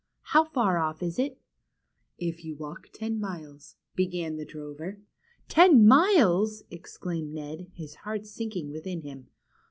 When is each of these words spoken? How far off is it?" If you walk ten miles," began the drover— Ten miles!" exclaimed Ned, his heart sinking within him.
How 0.33 0.45
far 0.45 0.79
off 0.79 1.03
is 1.03 1.19
it?" 1.19 1.39
If 2.17 2.43
you 2.43 2.55
walk 2.55 2.87
ten 2.91 3.19
miles," 3.19 3.75
began 3.95 4.35
the 4.35 4.45
drover— 4.45 4.97
Ten 5.47 5.85
miles!" 5.85 6.63
exclaimed 6.71 7.35
Ned, 7.35 7.67
his 7.75 7.97
heart 8.01 8.25
sinking 8.25 8.71
within 8.71 9.01
him. 9.03 9.27